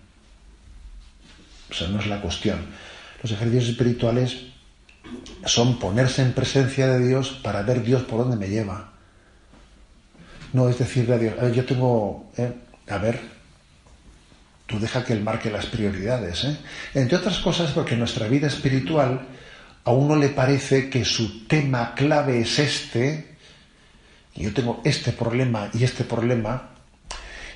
[1.69, 2.59] Esa no es la cuestión.
[3.21, 4.37] Los ejercicios espirituales
[5.45, 8.93] son ponerse en presencia de Dios para ver Dios por dónde me lleva.
[10.53, 12.51] No es decirle a Dios, yo tengo, ¿eh?
[12.87, 13.19] a ver,
[14.65, 16.43] tú deja que Él marque las prioridades.
[16.45, 16.57] ¿eh?
[16.95, 19.21] Entre otras cosas porque nuestra vida espiritual
[19.83, 23.37] a uno le parece que su tema clave es este,
[24.35, 26.69] y yo tengo este problema y este problema,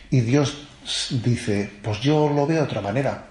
[0.09, 0.67] y Dios
[1.23, 3.29] dice, pues yo lo veo de otra manera.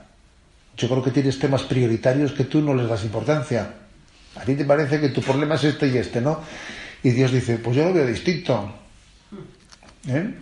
[0.76, 3.74] Yo creo que tienes temas prioritarios que tú no les das importancia.
[4.34, 6.40] A ti te parece que tu problema es este y este, ¿no?
[7.02, 8.72] Y Dios dice, pues yo lo veo distinto.
[10.08, 10.34] ¿Eh?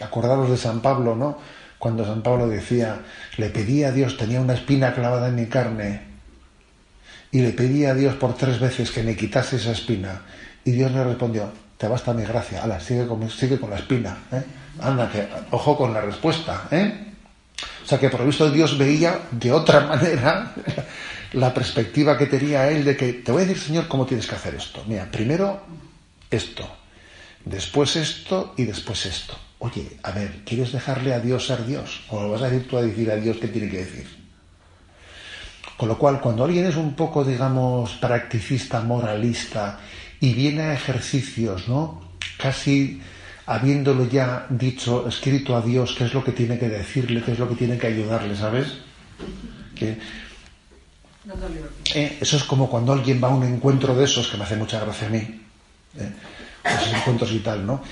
[0.00, 1.38] Acordaros de San Pablo, ¿no?
[1.78, 3.02] Cuando San Pablo decía,
[3.36, 6.02] le pedí a Dios, tenía una espina clavada en mi carne,
[7.36, 10.22] y le pedí a Dios por tres veces que me quitase esa espina,
[10.64, 14.16] y Dios le respondió, te basta mi gracia, ala, sigue con, sigue con la espina,
[14.32, 14.42] ¿eh?
[15.50, 17.12] ojo con la respuesta, ¿eh?
[17.84, 20.54] O sea que por lo visto Dios veía de otra manera
[21.34, 24.34] la perspectiva que tenía él de que te voy a decir, Señor, cómo tienes que
[24.34, 24.82] hacer esto.
[24.86, 25.60] Mira, primero
[26.30, 26.66] esto,
[27.44, 29.38] después esto y después esto.
[29.58, 32.00] Oye, a ver, ¿quieres dejarle a Dios ser Dios?
[32.08, 34.25] ¿O lo vas a decir tú a decir a Dios qué tiene que decir?
[35.76, 39.78] Con lo cual, cuando alguien es un poco, digamos, practicista, moralista
[40.20, 42.00] y viene a ejercicios, ¿no?
[42.38, 43.00] Casi
[43.46, 47.38] habiéndolo ya dicho, escrito a Dios, qué es lo que tiene que decirle, qué es
[47.38, 48.78] lo que tiene que ayudarle, ¿sabes?
[51.94, 54.56] Eh, eso es como cuando alguien va a un encuentro de esos, que me hace
[54.56, 56.12] mucha gracia a mí, eh,
[56.64, 57.82] esos encuentros y tal, ¿no?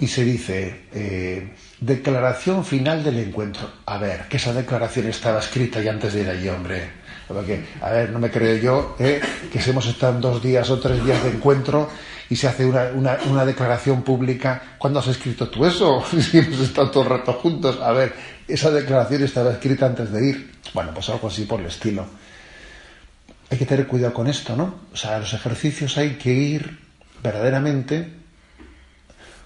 [0.00, 3.70] Y se dice, eh, declaración final del encuentro.
[3.86, 7.03] A ver, que esa declaración estaba escrita ya antes de ir allí, hombre.
[7.26, 11.04] Porque, a ver, no me creo yo que si hemos estado dos días o tres
[11.04, 11.88] días de encuentro
[12.28, 12.90] y se hace una,
[13.26, 14.76] una, declaración pública.
[14.78, 16.04] ¿Cuándo has escrito tú eso?
[16.20, 17.80] si hemos estado todo el rato juntos.
[17.80, 18.14] A ver,
[18.46, 20.52] esa declaración estaba escrita antes de ir.
[20.72, 22.06] Bueno, pues algo así por el estilo.
[23.50, 24.80] Hay que tener cuidado con esto, ¿no?
[24.92, 26.78] O sea, los ejercicios hay que ir
[27.22, 28.12] verdaderamente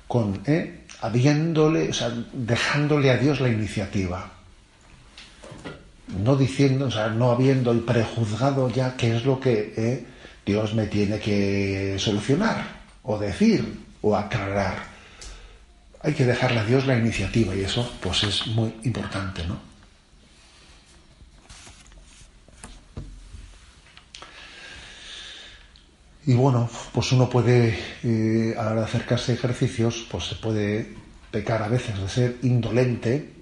[0.07, 0.85] con, ¿eh?
[1.01, 4.38] habiéndole, o sea, dejándole a Dios la iniciativa.
[6.17, 10.07] No diciendo, o sea, no habiendo el prejuzgado ya qué es lo que ¿eh?
[10.45, 12.65] Dios me tiene que solucionar
[13.03, 14.77] o decir o aclarar.
[16.01, 19.69] Hay que dejarle a Dios la iniciativa y eso pues es muy importante, ¿no?
[26.29, 30.35] Y bueno, pues uno puede, eh, a la hora de acercarse a ejercicios, pues se
[30.35, 30.95] puede
[31.31, 33.33] pecar a veces de ser indolente,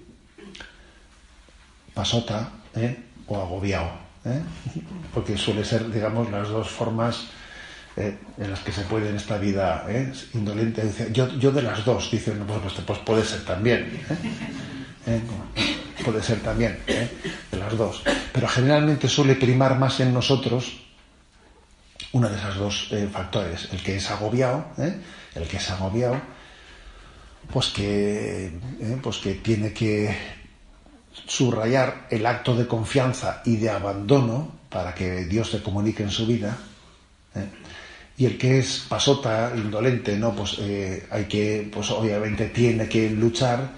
[1.97, 2.95] pasota ¿eh?
[3.25, 3.89] o agobiado.
[4.23, 4.39] ¿eh?
[5.13, 7.25] porque suele ser, digamos, las dos formas
[7.95, 9.87] eh, en las que se puede en esta vida
[10.33, 10.83] indolente.
[11.11, 13.99] Yo, yo de las dos, dicen, pues, pues, pues puede ser también.
[16.05, 18.03] Puede ser también, de las dos.
[18.31, 20.83] Pero generalmente suele primar más en nosotros
[22.11, 26.21] una de esas dos factores, el que es agobiado, el que es agobiado,
[27.51, 28.51] pues que,
[29.01, 30.36] pues que tiene que
[31.25, 36.25] subrayar el acto de confianza y de abandono para que Dios se comunique en su
[36.27, 36.57] vida.
[37.35, 37.45] ¿eh?
[38.17, 40.33] Y el que es pasota, indolente, ¿no?
[40.33, 43.69] Pues eh, hay que, pues obviamente tiene que luchar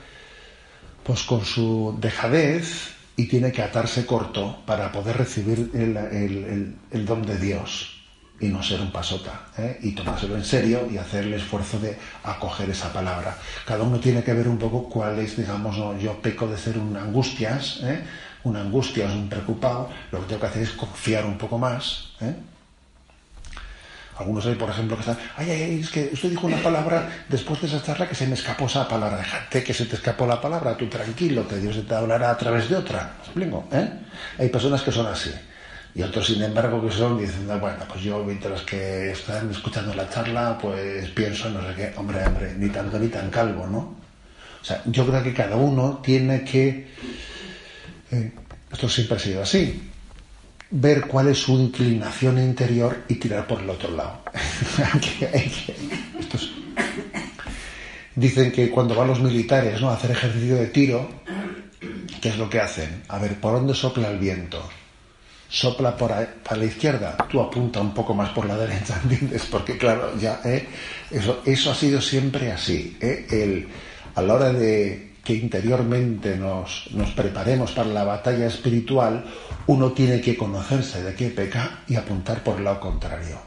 [1.03, 7.37] pues con su dejadez y tiene que atarse corto para poder recibir el don de
[7.37, 7.98] Dios
[8.39, 9.79] y no ser un pasota, ¿eh?
[9.81, 13.37] y tomárselo en serio y hacer el esfuerzo de acoger esa palabra.
[13.65, 16.95] Cada uno tiene que ver un poco cuál es, digamos, yo peco de ser un
[16.95, 18.01] angustias, ¿eh?
[18.43, 22.11] un angustias, un preocupado, lo que tengo que hacer es confiar un poco más.
[22.21, 22.33] ¿eh?
[24.17, 27.09] Algunos hay, por ejemplo, que están, ay, ay, ay, es que usted dijo una palabra
[27.29, 29.17] después de esa charla que se me escapó esa palabra.
[29.17, 32.69] Déjate que se te escapó la palabra, tú tranquilo, que Dios te hablará a través
[32.69, 33.15] de otra.
[33.17, 33.67] ¿Me explico?
[33.71, 33.89] ¿Eh?
[34.39, 35.31] Hay personas que son así
[35.95, 40.09] y otros sin embargo que son diciendo bueno pues yo mientras que están escuchando la
[40.09, 43.95] charla pues pienso no sé qué hombre hombre ni tanto ni tan calvo no
[44.61, 46.87] o sea yo creo que cada uno tiene que
[48.11, 48.31] eh,
[48.71, 49.89] esto siempre ha sido así
[50.71, 54.21] ver cuál es su inclinación interior y tirar por el otro lado.
[58.15, 59.89] Dicen que cuando van los militares ¿no?
[59.89, 61.09] a hacer ejercicio de tiro,
[62.21, 63.03] ¿qué es lo que hacen?
[63.07, 64.69] A ver, ¿por dónde sopla el viento?
[65.49, 69.45] Sopla por para la izquierda, tú apunta un poco más por la derecha, ¿entiendes?
[69.49, 70.67] Porque claro, ya, ¿eh?
[71.09, 72.97] eso, eso ha sido siempre así.
[73.01, 73.25] ¿eh?
[73.31, 73.67] El,
[74.13, 79.25] a la hora de que interiormente nos, nos preparemos para la batalla espiritual,
[79.67, 83.37] uno tiene que conocerse de qué peca y apuntar por el lado contrario.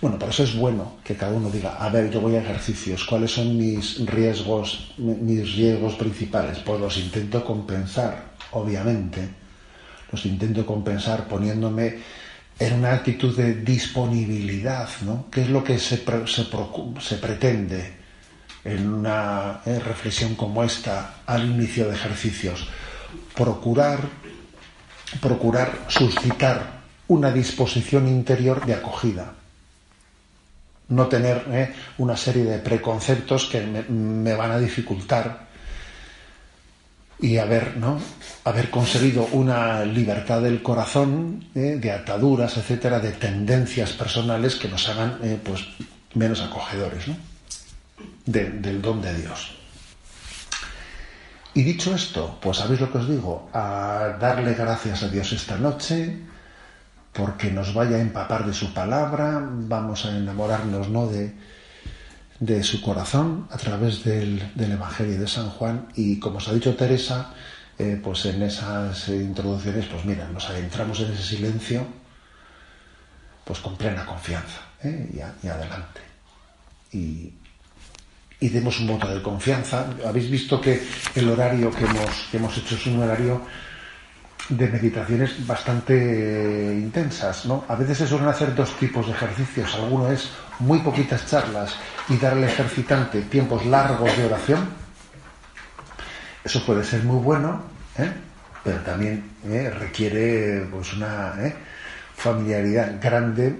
[0.00, 3.04] Bueno, por eso es bueno que cada uno diga, a ver, yo voy a ejercicios,
[3.04, 6.58] ¿cuáles son mis riesgos, mis riesgos principales?
[6.58, 9.45] Pues los intento compensar, obviamente.
[10.12, 11.98] Los intento compensar poniéndome
[12.58, 15.26] en una actitud de disponibilidad, ¿no?
[15.30, 17.92] ¿Qué es lo que se, se, pretende
[18.64, 22.68] en una reflexión como esta al inicio de ejercicios?
[23.34, 24.00] procurar,
[25.20, 29.34] procurar suscitar una disposición interior de acogida.
[30.88, 35.45] No tener eh, una serie de preconceptos que me, van a dificultar
[37.18, 37.98] y haber, ¿no?
[38.44, 44.88] haber conseguido una libertad del corazón, eh, de ataduras, etcétera, de tendencias personales que nos
[44.88, 45.66] hagan eh, pues,
[46.14, 47.16] menos acogedores ¿no?
[48.26, 49.56] del don de Dios.
[51.54, 55.56] Y dicho esto, pues sabéis lo que os digo, a darle gracias a Dios esta
[55.56, 56.18] noche,
[57.14, 61.06] porque nos vaya a empapar de su palabra, vamos a enamorarnos ¿no?
[61.06, 61.32] de,
[62.40, 66.76] de su corazón a través del, Evangelio de San Juan y como os ha dicho
[66.76, 67.32] Teresa,
[67.78, 71.86] eh, pues en esas introducciones, pues mira, nos adentramos en ese silencio
[73.44, 75.08] pues con plena confianza ¿eh?
[75.12, 76.00] y, y, adelante.
[76.92, 77.32] Y,
[78.40, 79.86] y demos un voto de confianza.
[80.04, 80.82] Habéis visto que
[81.14, 83.42] el horario que hemos, que hemos hecho es un horario
[84.48, 85.94] de meditaciones bastante
[86.80, 87.64] intensas, ¿no?
[87.68, 89.74] A veces se suelen hacer dos tipos de ejercicios.
[89.74, 90.30] Alguno es
[90.60, 91.74] muy poquitas charlas
[92.08, 94.68] y darle al ejercitante tiempos largos de oración.
[96.44, 97.62] Eso puede ser muy bueno,
[97.98, 98.12] ¿eh?
[98.62, 99.70] pero también ¿eh?
[99.70, 101.54] requiere pues una ¿eh?
[102.14, 103.58] familiaridad grande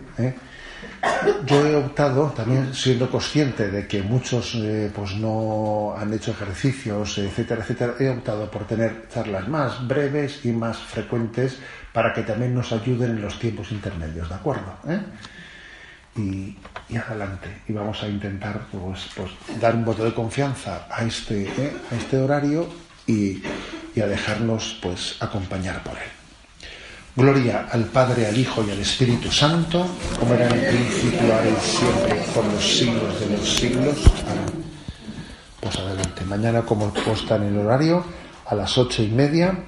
[1.46, 7.18] yo he optado, también siendo consciente de que muchos eh, pues no han hecho ejercicios,
[7.18, 11.58] etcétera, etcétera, he optado por tener charlas más breves y más frecuentes
[11.92, 14.76] para que también nos ayuden en los tiempos intermedios, ¿de acuerdo?
[14.88, 15.00] ¿Eh?
[16.16, 16.56] Y,
[16.96, 17.62] adelante.
[17.68, 19.30] Y vamos a intentar pues, pues,
[19.60, 21.72] dar un voto de confianza a este, ¿eh?
[21.92, 22.68] a este horario
[23.06, 23.42] y,
[23.94, 26.15] y a dejarnos pues acompañar por él.
[27.16, 29.86] Gloria al Padre, al Hijo y al Espíritu Santo,
[30.20, 33.96] como era en el principio, ahora y siempre, por los siglos de los siglos.
[35.58, 36.26] Pues adelante.
[36.26, 38.04] Mañana, como posta en el horario,
[38.44, 39.58] a las ocho y media,